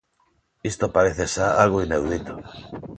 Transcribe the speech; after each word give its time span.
Isto 0.71 0.93
parece 0.95 1.23
xa 1.33 1.47
algo 1.63 1.83
inaudito. 1.87 2.33